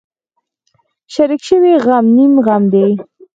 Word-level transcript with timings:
شریک 1.13 1.41
شوی 1.47 1.73
غم 1.85 2.05
نیم 2.15 2.33
غم 2.45 2.63
دی. 2.73 2.89